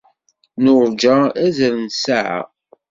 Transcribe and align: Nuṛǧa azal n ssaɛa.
Nuṛǧa 0.63 1.15
azal 1.45 1.75
n 1.83 1.87
ssaɛa. 1.93 2.39